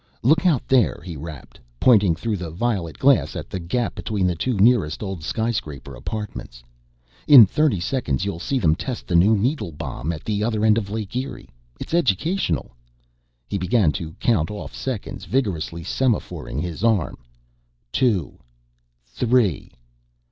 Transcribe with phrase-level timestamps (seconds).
[0.23, 4.33] "Look out there," he rapped, pointing through the violet glass at a gap between the
[4.33, 6.63] two nearest old skyscraper apartments.
[7.27, 10.79] "In thirty seconds you'll see them test the new needle bomb at the other end
[10.79, 11.51] of Lake Erie.
[11.79, 12.71] It's educational."
[13.47, 17.19] He began to count off seconds, vigorously semaphoring his arm."...
[17.91, 18.39] Two...
[19.05, 19.71] three